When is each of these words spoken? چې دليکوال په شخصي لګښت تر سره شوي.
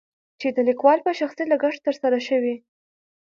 چې 0.39 0.47
دليکوال 0.57 0.99
په 1.05 1.11
شخصي 1.19 1.43
لګښت 1.51 1.81
تر 1.87 1.95
سره 2.01 2.17
شوي. 2.27 2.55